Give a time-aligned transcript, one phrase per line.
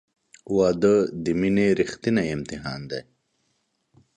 [0.55, 3.01] •واده د مینې ریښتینی امتحان دی.